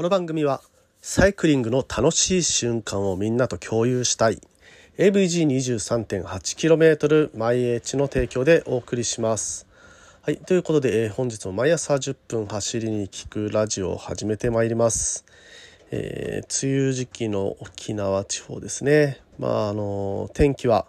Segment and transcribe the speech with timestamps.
[0.00, 0.62] この番組は
[1.02, 4.40] サイクリングの楽しい瞬間をみんなと共有したい
[4.96, 9.66] AVG23.8km 毎日の提供でお送りします。
[10.22, 15.26] はい、ということで、えー、本日も毎朝10分走りに聞くラジオを始めてまいります。
[15.90, 19.20] えー、梅雨時期の沖縄地方ですね。
[19.38, 20.86] まああの天気は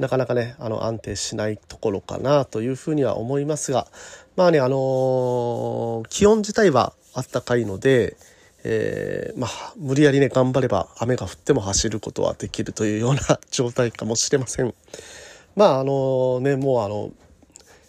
[0.00, 3.86] なかなかねあの安定しないところかなというふうには思いますが
[4.34, 8.16] まあねあの気温自体はあったかいので、
[8.64, 14.74] えー、まあ無理やりね頑張れば雨が降っても走ることはできるというような 状態かもしれません。
[15.56, 17.12] まああのねもうあの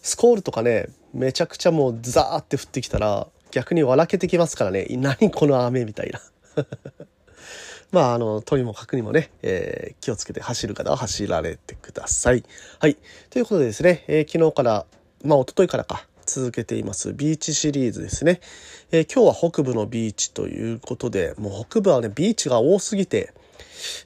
[0.01, 6.21] スコールとかねめちゃくちゃもうザーって降ってきたら逆に笑けてきますからね何この雨みたいな。
[7.93, 12.43] まあ、あの、とにもかくにもね、えー、気をつけて走る方は走られてください。
[12.79, 12.97] はい。
[13.29, 14.85] ということでですね、えー、昨日から、
[15.23, 18.39] まあ、一昨日からか、続けていますビーチシリーズですね、
[18.91, 23.33] えー、今日は北部のビーチということでもう北部はねビーチが多すぎて、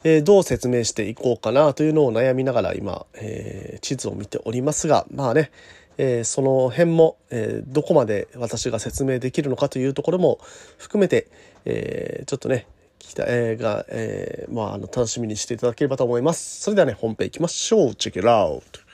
[0.04, 5.52] えー、どう説明していこうかなというのを悩みながら今、えー、地図を見ておりますがまあね
[5.98, 10.40] え、その辺も、え、どこまで私が説明できるのかというところも
[10.78, 11.28] 含めて、
[11.66, 12.68] え、ちょっとね
[13.00, 16.62] 聞きたいが、え、まあ、あの楽しみにしていただければと思います。
[16.62, 17.96] それではね本編いきましょう。
[17.95, 18.87] Check it out。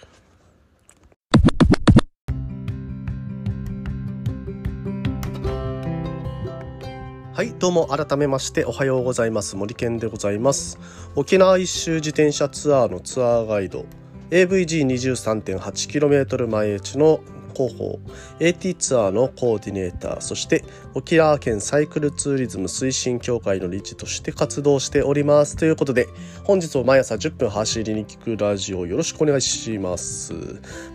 [7.44, 9.58] はいどうも改めましておはようございます。
[9.58, 10.80] 森健でございます。
[11.14, 13.86] 沖縄一周自転車ツアーのツアーガイド。
[14.30, 17.20] AVG23.8km 前地の
[17.54, 18.00] 広報
[18.40, 25.56] AT ツアーのコーディネーターそして沖縄県サイクルツーリズム推進協会の理事として活動しております。
[25.56, 26.08] ということで
[26.44, 30.34] 本日も毎朝10分走りに聞くラジオよろしくお願いします、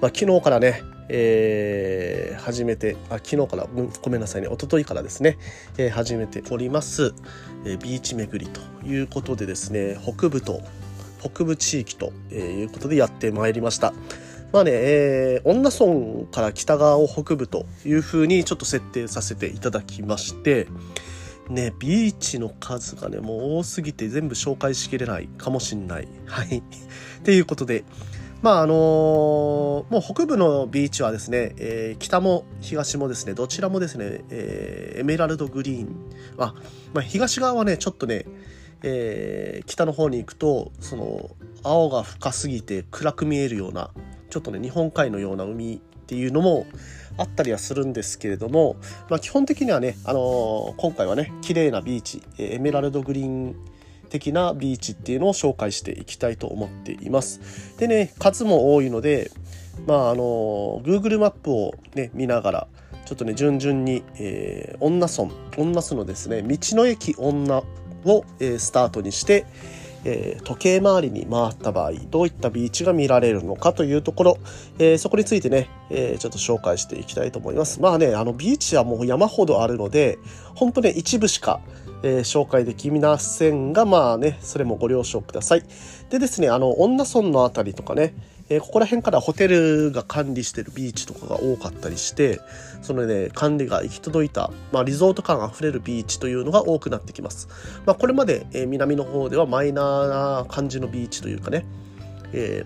[0.01, 3.67] まあ、昨日からねえー、始めてあ昨日から
[4.03, 4.49] ごめんなさいね。
[4.49, 5.39] 一昨日からですね、
[5.79, 7.15] えー、始めております、
[7.65, 10.61] えー、ビーチ巡りということでですね北部と
[11.21, 13.93] 北部地域とえいうことでやってまいりました。
[14.53, 20.67] まあね、えー、女村から北側を北部というふうにちょっと設定させていただきまして、
[21.51, 26.09] ね、ビーチの数がね、もう多すぎて全部紹介しきれないかもしんない。
[26.27, 26.63] はい。
[27.25, 27.85] ということで、
[28.43, 35.97] まああのー、もう北部のビーチはですね、えー、北も東もですね、どちらもですね、えー、エメラルドグリーン。
[36.39, 36.55] あ、
[36.93, 38.27] まあ、東側はね、ちょっとね、
[38.83, 41.31] えー、北の方に行くと、その、
[41.63, 43.91] 青が深すぎて暗く見えるような、
[44.31, 45.79] ちょっとね日本海のような海っ
[46.09, 46.67] ていうのも
[47.19, 48.77] あったりはするんですけれども、
[49.11, 53.57] まあ、基本的にはね、あのー、今回はね綺麗なビーチエメラルドグリーン
[54.09, 57.77] 的なビーチっていうのを紹介していきたいと思っています。
[57.79, 59.31] でね数も多いので
[59.87, 62.69] まああの Google マップをね見ながら
[63.05, 67.65] ちょっとね順々に、えー、女村女村のですね道の駅女
[68.05, 69.47] を、えー、スタートにして、
[70.05, 74.39] えー、時計回りに回った場合どういったビーチが見られるのかというところ、
[74.79, 77.81] えー、そこについてね、えー、ちょっと紹介していきたいと思います。
[77.81, 80.19] まあねあのビーチはもう山ほどあるので
[80.55, 81.61] 本当ね一部しか、
[82.03, 85.63] え紹介できませんがまあねそれもご了承ください。
[86.11, 88.15] でですねあの恩納村の辺りとかね
[88.51, 92.41] えー、ここら辺からホテルが管理してるビーチとかが多かったりして
[92.83, 97.49] そのね管理が行き届いた、まあ、リゾート感あふれるビーチというのが多くなってきます、
[97.85, 101.67] まあ、これまで、えー、南の方ではマイナーな感じのビーチというかね、
[102.33, 102.65] え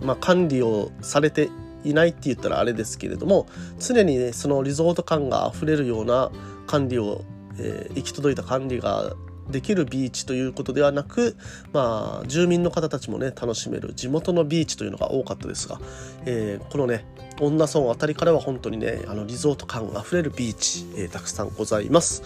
[0.00, 1.48] ー、まあ、管理をされて
[1.84, 3.48] いないって言ったらあれですけれども
[3.80, 6.30] 常にねそのリゾート感があふれるような
[6.66, 7.24] 管理を、
[7.58, 9.14] え、行き届いた管理が
[9.50, 11.36] できるビーチということではなく、
[11.72, 15.80] まあ、住民の方たちもね楽しめる地元のビーチというのが多かったですが、
[16.24, 17.04] えー、このね
[17.40, 22.22] 女村あたりからは本当にねあのリゾート感あふれるビーチ、えー、たくさんございます。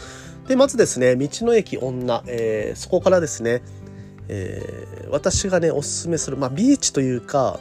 [0.46, 3.62] でまずですね道の駅女、えー、そこからですね、
[4.28, 7.58] えー、私がねおすすめする、まあ、ビーチというか、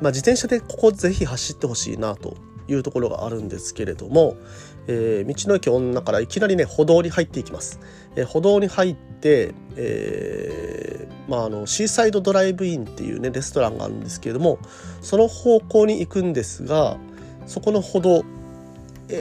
[0.00, 2.36] まあ、自転車でここぜひ走ってほしいなと
[2.68, 4.36] いうところがあるんですけれども、
[4.86, 7.80] えー、道の駅女からいきなりね歩道に入っていきます、
[8.16, 14.58] えー、歩道に入って、えー、まあ、あのシーサイドドライブインっていうねレストランがあるんですけれども
[15.00, 16.96] その方向に行くんですが
[17.46, 18.24] そこの歩道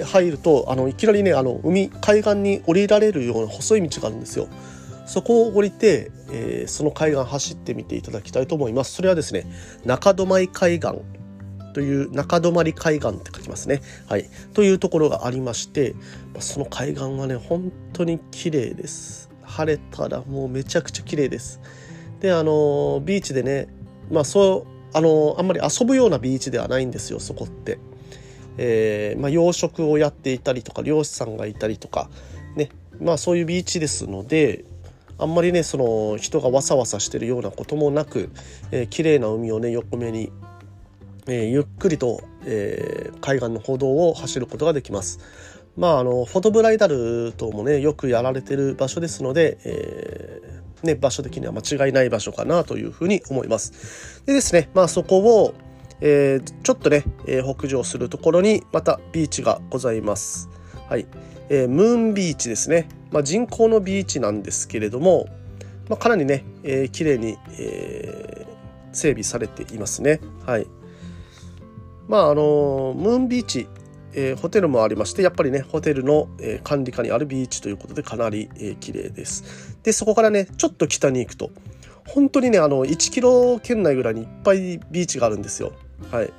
[0.06, 4.48] 入るとあのいきなりねあの海海岸に降りられるような細い道があるんですよ。
[5.06, 8.94] そこを降りて、えー、その海岸走ってみていただきたいと思います。
[8.94, 9.46] それはですね
[9.86, 11.02] 中止海岸
[11.74, 13.82] という中泊海岸って書きますね。
[14.08, 14.30] はい。
[14.54, 15.96] というところがありまして、
[16.40, 19.30] その海岸はね、本当に綺麗です。
[19.42, 21.60] 晴れたらもうめちゃくちゃ綺麗です。
[22.20, 23.68] で、あの、ビーチでね、
[24.12, 27.80] まあそう、あの、あんまり遊ぶようなビーチではないんですよ、そこって。
[28.58, 32.10] えー、まあ、養殖をやっていたりとか、漁師さんがいたりとか、
[32.56, 34.66] ねまあそういうビーチですので
[35.18, 38.30] あんまりねその人がわさわさしてるようなこともなく、
[38.72, 40.32] えー、綺麗な海をね横目に、
[41.28, 45.20] えー、ゆっくりと、えー、海岸の歩道を走ることができます。
[45.76, 54.22] まああのフォトブライダル等もねよくやられてる場所ですので、えー、ね、場所的には間違いない場所かなというふうに思います。
[54.26, 55.54] でですね、まあそこを、
[56.02, 60.50] えー、ちょっとね、え、北上するところにまたビーチがございます。
[60.90, 61.08] はい。
[61.50, 62.88] えー、ムーンビーチですね。
[63.12, 65.28] まあ、人工のビーチなんですけれども、
[65.88, 68.46] まあ、かなりね、えー、綺麗に、え、
[68.92, 70.20] 整備されていますね。
[70.46, 70.68] はい。
[72.08, 73.68] まああのムーンビーチ、
[74.14, 79.78] えー、ホテルもありましてやっぱりねホテルの、えー、管理下にあるビーチということでかなり、えー、綺麗です。
[79.84, 81.52] でそこからねちょっと北に行くと
[82.08, 85.74] 本当にねあの1キロ圏内ぐらいにいっぱいビーチがあるんですよ。
[86.12, 86.34] はい。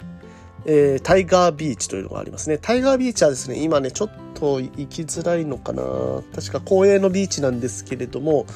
[0.67, 2.59] えー、タイガービーチというのがありますね。
[2.59, 5.83] タイガービーチはですね、今ね、ちょっと行きづらいのかな。
[6.35, 8.47] 確か公営のビーチなんですけれども、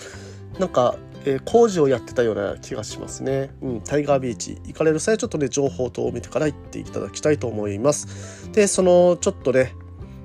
[0.59, 3.51] なんか、えー、工事をやってたような気がしますね。
[3.61, 8.51] うん、タイガービーチ行かれる際ちょっとね、情報等を見てから行っていただきたいと思います。
[8.53, 9.75] で、そのちょっとね、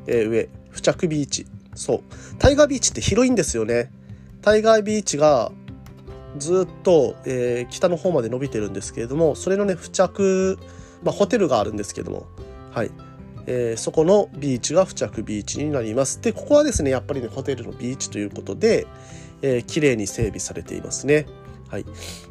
[0.08, 1.46] えー、上、冨着ビーチ。
[1.76, 2.02] そう。
[2.40, 3.92] タイガービーチって広いんですよね。
[4.42, 5.52] タイガービーチが
[6.38, 10.58] ずっと、えー、北の方まで伸びてるんですけれども、それのね、冨着、
[11.04, 12.28] まあ、ホテルがあるんですけども、
[12.72, 12.92] はい。
[13.46, 16.22] えー、そこのビーチが冨着ビーチになります。
[16.22, 18.88] で、ここはですね、やっぱりね、ホテルのビーチということで、
[19.44, 21.28] えー、綺麗に整備されていますね。
[21.70, 21.86] はい。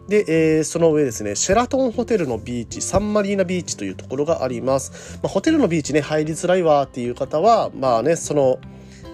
[0.08, 5.20] で、えー、その上ですね、シェラトンホテルのビーチ、サンマリーナビーチというところがあります。
[5.22, 8.58] まあ、ホテルのビーチね、入りづらいわっていう方は、まあね、その、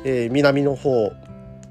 [0.05, 1.13] えー、南の方、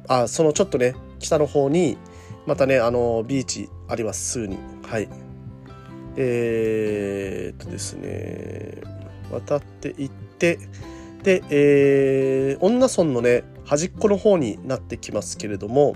[0.07, 1.97] あ、そのちょっとね、北の方に、
[2.45, 4.57] またね、あの、ビーチあります、すぐに。
[4.83, 5.09] はい。
[6.17, 8.81] えー、っとですね
[9.31, 10.59] 渡っていって
[11.23, 15.93] で、えー、恩納村のね端っこの方になってきますけれども、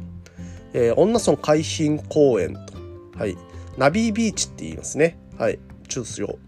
[0.74, 2.74] えー、恩納村海浜公園と、
[3.18, 3.38] はい、
[3.78, 5.20] ナビービーチって言いますね。
[5.38, 6.40] はい、中央。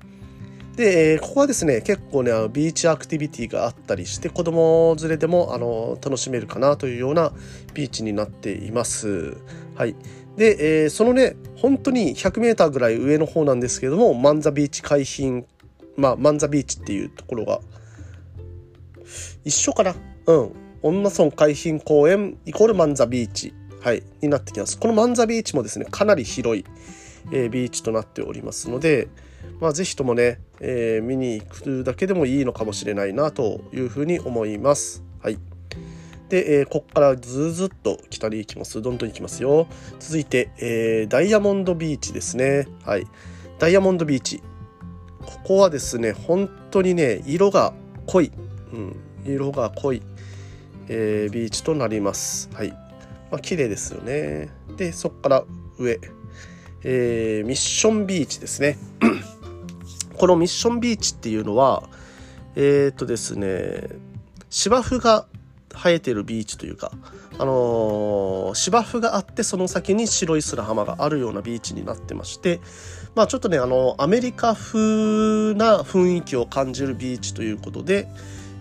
[0.75, 7.31] で、えー、ここはですね、結構ね、あのビーチアクティビティがあったりして、子供連れでもあの楽しめるかなというような
[7.75, 9.37] ビーチになっています。
[9.75, 9.95] はい。
[10.35, 15.43] で、えー、そのね、本当に 100m ぐらい上の方なんですけども、マンザビーチ海浜、
[15.95, 17.59] まあ、マンザビーチっていうところが、
[19.45, 19.95] 一緒かな？
[20.25, 20.51] うん。
[20.81, 23.53] 女村海浜公園イコールマンザビーチ、
[23.83, 24.79] はい、になってきます。
[24.79, 26.63] このマンザビーチもですね、かなり広い、
[27.33, 29.09] えー、ビーチとなっておりますので、
[29.59, 35.03] まあ、ぜひともね、えー、見に行くだけでもいいのかもしれないなというふうに思います。
[35.21, 35.37] はい。
[36.29, 38.81] で、えー、ここからずずっと北に行きます。
[38.81, 39.67] どんどん行きますよ。
[39.99, 42.69] 続いて、えー、ダイヤモンドビーチですね。
[42.85, 43.05] はい。
[43.59, 44.41] ダイヤモンドビーチ。
[45.25, 47.73] ここはですね、本当にね、色が
[48.07, 48.31] 濃い。
[48.71, 48.95] うん、
[49.25, 50.01] 色が濃い、
[50.87, 52.49] えー、ビーチとなります。
[52.53, 52.82] はい。
[53.33, 54.51] まあ、綺麗ですよね。
[54.77, 55.43] で、そこから
[55.79, 55.99] 上。
[56.83, 58.77] えー、ミッションビーチですね。
[60.15, 61.81] このミッションビーチっていうのは、
[62.55, 63.87] えっ、とですね、
[64.51, 65.25] 芝生が
[65.71, 66.91] 生えてるビーチというか、
[67.39, 72.59] あのー、芝生があってその先に白い砂浜があるようなビーチになってまして、
[73.15, 78.07] まあちょっとね、あの、アメリカ風な雰囲気を感じるビーチということで、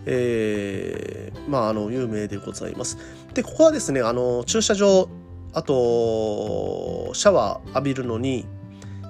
[0.06, 2.98] えー、まああの、有名でございます。
[3.34, 5.08] で、ここはですね、あの、駐車場、
[5.52, 8.46] あと、シャワー浴びるのに、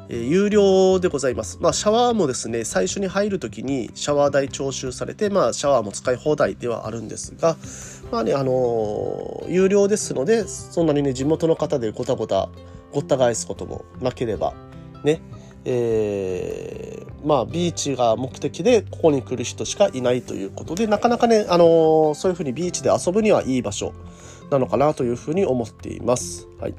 [0.08, 1.58] えー、有料でございます。
[1.60, 7.56] まあ、シャワーもですね、最初に入るときにシャワー代徴収されて、まあ、シャワーも使い放題ではあるんですが、
[8.10, 12.48] まあね、あのー、有料ですので、そんなにね、地元の方でごたごた、
[12.92, 14.52] ごった返すこともなければ、
[15.04, 15.22] ね、
[15.64, 23.92] えー、まあ、ビーチが目的でここに来る人しかいないということで、なかなかね、あのー、そういうふうにビーチで遊ぶにはいい場所
[24.50, 26.48] なのかなというふうに思っています。
[26.60, 26.74] はい。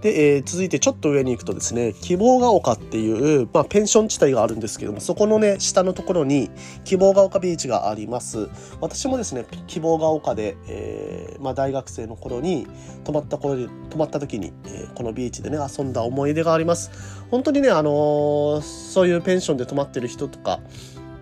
[0.00, 6.50] で、えー、続いてちょっと上に行くとですね、希望が丘っていう、まあ、ペンション地帯があるんですけども、そこのね、下のところに
[6.84, 8.48] 希望が丘ビーチがあります。
[8.80, 12.66] 私もですね、希望が丘で、えー、まあ、大学生の頃に
[13.04, 16.90] 泊まった頃に、泊まった時に、えー、このビーチでね、遊んだ思い出があります。
[17.30, 20.60] 本当にね、あのそういうペンションで泊まってる人とか、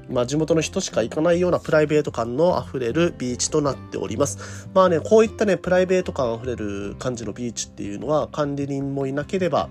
[0.09, 4.69] まあ、地元の人しか行かないようなプライベート感のあふれるビーチとなっております。
[4.75, 9.69] まあね、こういったね、プライベート感あふれる感じのビーチっていうのは管理人もいなければ、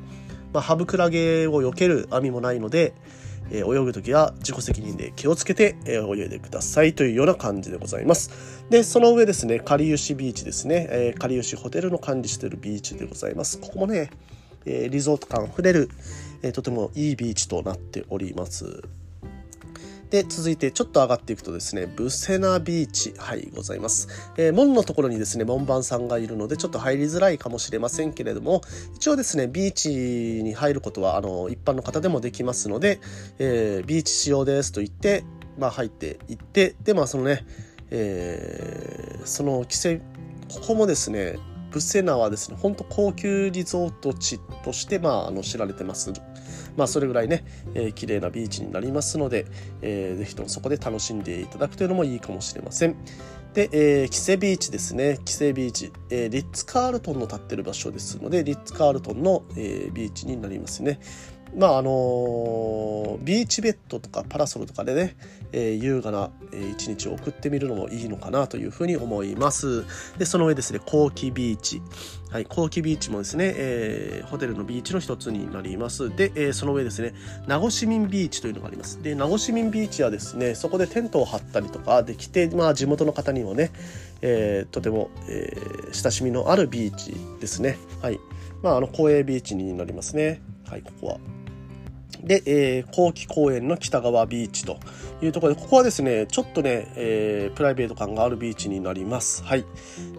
[0.53, 2.93] まあ、ハブクラゲを避ける網もないので、
[3.51, 8.63] えー、泳ぐ時は自己責任で気をつけて、え、泳いでくださいというような感じでございます。
[8.69, 13.59] で、その上ですね、かりゆしビーチですね、えー、かりゆしホテルの管理してるビーチでございます。
[13.59, 14.09] ここもね、
[14.65, 15.89] えー、リゾート感あふれる、
[16.41, 18.83] えー、とてもいいビーチとなっております。
[20.15, 24.07] で、続いてちょっと上がっていくとですね、ブセナビーチ、はい、ございます。
[24.37, 28.61] えー、門のところにですね、門番さんがいるので、ちょっと入りづらいかもしれませんけれども、
[28.95, 29.89] 一応ですね、ビーチ
[30.41, 33.01] に入ることは、あの、一般の方でもできますので、
[33.39, 35.25] えー、ビーチ仕様ですと言って、
[35.57, 37.45] まあ、入っていって、で、まあ、そのね、
[37.91, 39.97] えー、その規制、
[40.47, 41.39] ここもですね、
[41.75, 46.13] ブセナはですね、ほんと高級リゾート地として、まあ、あの知られてます。
[46.77, 49.45] まあ、それぐらいね、えー、綺麗なビーチになりますので、
[49.81, 52.95] えー、ぜひともそこで楽しんでいただくというのもいいかもしれません。
[53.53, 55.19] で、えー、キセビーチですね。
[55.25, 61.01] キセビーチ、えー、リッツ・カールトンの立ってる場所ですので、リッツ・カールトンの、えー、ビーチになりますね。
[61.55, 65.15] まああのビーチベッドとかパラソルとかでね、
[65.51, 66.31] えー、優雅な、
[66.73, 69.85] 一日を送ってみるのもいいのかなというふうに思います。
[70.17, 71.81] で、その上ですね、後期ビーチ。
[72.29, 76.13] はい、後期ビーチもですね、えー、ホテルのビーチの一つになります。
[76.13, 77.13] で、えー、その上ですね、
[77.47, 79.01] 名護市民ビーチというのがあります。
[79.01, 83.71] で、名護市民ビーチはですね、そこでテントを張ったりとかできて、まあ地元の方にもね、
[84.21, 87.77] えー、とても、えー、親しみのあるビーチですね。
[88.01, 88.19] はい。
[88.61, 90.41] まあ、あの、公営ビーチになりますね。
[90.67, 91.44] はい、ここは。
[92.25, 94.79] で、えー、後期公園の北側ビーチと
[95.21, 99.43] いうところで、ここはですね、ちょっとね、えー、プライベート感があるビーチになります。
[99.43, 99.65] はい。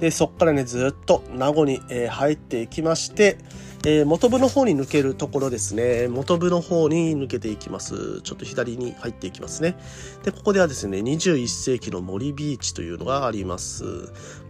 [0.01, 3.39] で、そこからね、ずっと名護に、えー、入っていきまして、
[3.85, 6.09] えー、元部の方に抜けるところですね。
[6.09, 8.21] 元部の方に抜けていきます。
[8.23, 9.77] ちょっと左に入っていきますね。
[10.25, 13.85] で、ここではですね、21世紀の森ビーチというのがあります。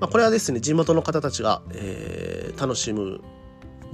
[0.01, 3.21] まあ、これはですね、地元の方たちが、え、楽しむ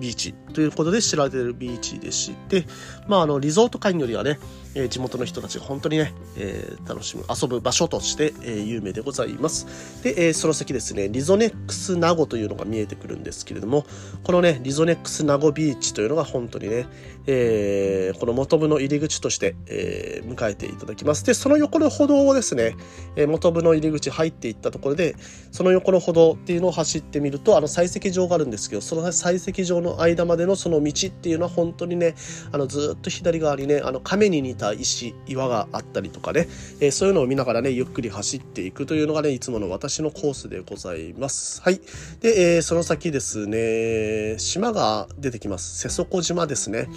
[0.03, 2.67] ビーチということで知られているビーチでして、
[3.07, 4.41] まあ、あの、リゾート会よりはね、
[4.75, 10.03] えー、地元の人たちが本当にね、えー、楽しむ、遊ぶ場所として、えー、有名でございます。
[10.03, 13.87] で、えー、その先ですね、リゾネックスナゴというのが見えてくるんですけれども、
[14.25, 16.87] このね、リゾネックスナゴビーチというのが本当にね、
[17.27, 21.25] えー、この元部の入り口として、えー、迎えていただきます。
[21.25, 22.77] で、その横の歩道をですね、
[23.15, 25.15] えー、元部の入り口入っていったところで、
[25.53, 32.15] その横の歩道っていうのを走ってみると、あの、採石場があるんですけど、その採石場のの間までのその道っていうのは本当にね、
[32.51, 36.49] あの、ずっと左側にね、あの、亀に似た石、岩があったりとかね、
[36.81, 41.63] えー、そういうのを見ながらね、ゆっくり走っていくというのがね、いつもの私のコースでございます。
[41.63, 41.81] はい。
[42.21, 45.79] で、えー、その先ですね、島が出てきます。
[45.81, 46.89] 瀬底島ですね。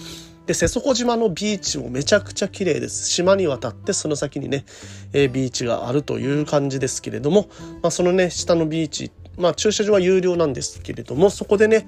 [0.46, 3.10] で、瀬底島のビーチもめちゃくちゃ綺麗です。
[3.10, 4.66] 島に渡ってその先にね、
[5.12, 7.50] えー、ビーチがあるという感じですけれども、
[7.82, 11.88] まあ、そのね、下のビーチ、まあ駐車場は有料なんですけれども、そこでね、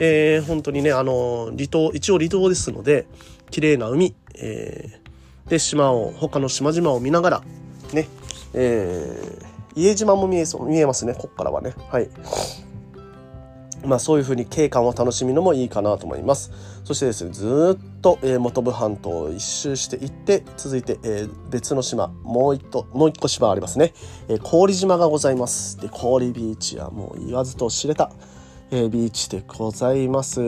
[0.00, 3.06] えー、本当にね、あの、離島、一応離島ですので、
[3.50, 7.42] 綺麗な海、えー、で、島を、他の島々を見ながら、
[7.92, 8.08] ね、
[8.54, 11.74] えー、家島も見えそう、見えますね、こっからはね。
[11.90, 12.08] はい。
[13.84, 16.50] まあそういうふうに景観を楽しむのもいいかなと思います。
[16.84, 23.92] そしてですね、ずっと、えー、本部半島を一周していって、続いて、えー、別の島、もう一個、もう一個島ありますね。
[24.28, 25.80] えー、氷島がございます。
[25.80, 28.10] で、氷ビーチはもう言わずと知れた、
[28.70, 30.40] えー、ビーチでございます。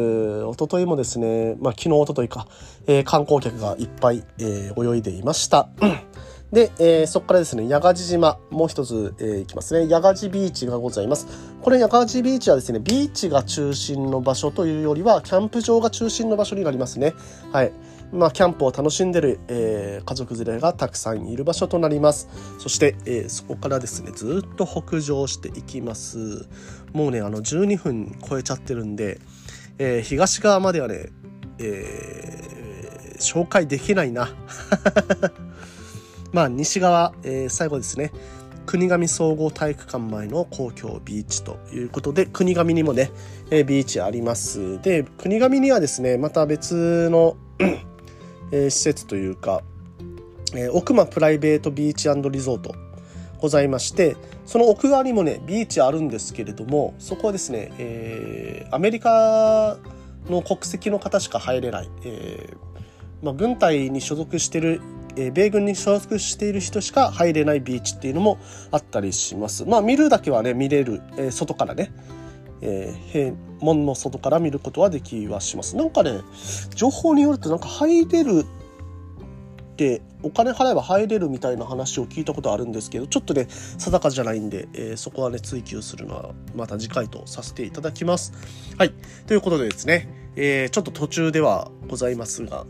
[0.42, 2.46] おとといもですね、まあ昨日おとといか、
[2.86, 5.68] えー、観光客がいっぱい、えー、泳いでいました。
[6.52, 9.86] で、えー、そこからですね、八ヶ地島、もう一つ、えー、行きますね。
[9.86, 11.26] 八ヶ地ビーチがございます。
[11.68, 17.12] これ、八ヶ地ビーチはですね、ビーチが中心の場所というよりは、キャンプ場が中心の場所になりますね。
[17.52, 17.72] はい。
[18.10, 22.30] まあ、キャンプを楽しんでる、えー、家族連れがたくさんいる場所となります。
[22.58, 26.48] そして、えー、そこからですね、ずっと北上していきます。
[26.94, 29.20] もうね、あの、12分超えちゃってるんで、
[29.76, 31.10] えー、東側まではね、
[31.58, 34.30] え、紹介できないな。
[36.32, 38.10] まあ、西側、え、最後ですね。
[38.68, 43.10] 国頭総合体育館前の公共ビーチということで、国頭にもね、
[43.50, 44.78] え、ビーチあります。
[44.82, 47.38] で、国頭にはですね、また別の
[48.52, 49.62] え、施設というか、
[50.54, 52.74] え、奥間プライベートビーチリゾート
[53.38, 59.78] ございまして、その奥側にもね、ビーチあるんですけれども、そこはですね、えー、アメリカ
[60.28, 62.68] の国籍の方しか入れない、えー
[63.22, 64.82] まあ、軍隊に所属してる
[65.18, 68.38] えー、米軍に所属している人しか入れないビーチっていうのも
[68.70, 69.64] あったりします。
[69.64, 71.92] まあ見るだけはね、見れる、えー、外からね、
[72.60, 75.76] えー、閉門の外から見ることはできはします。
[75.76, 76.20] なんかね、
[76.74, 78.44] 情報によるとなんか入れる
[79.72, 83.46] ってお金払えば入れるみたいな話を聞いたことあるんですけど、ちょっとね、
[83.78, 88.32] 定かじゃないんで、えー、そこはね、追求するのはまた次回とさせていただきます。
[88.76, 88.92] はい。
[89.26, 92.66] ということでですね、えー、ちょっと途中ではございますが、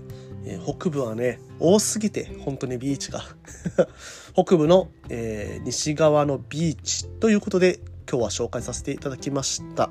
[0.48, 3.22] えー、北部はね、多すぎて、本当にビーチが
[4.32, 9.90] 北部の、えー、西側のビーチということで、今日は紹介させていただきました。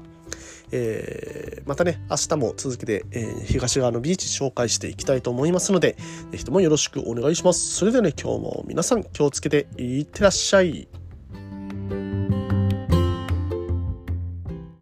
[0.72, 5.96] えー、またね、明日も続けて、えー、東側のビーチ紹介していきたいと思いますので、
[6.32, 7.76] ぜひともよろしくお願いします。
[7.76, 10.88] それではね、今日も皆さん気をつけていってらっしゃい。